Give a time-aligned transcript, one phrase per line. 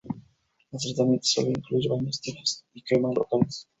[0.71, 3.67] El tratamiento suele incluir baños tibios y cremas locales.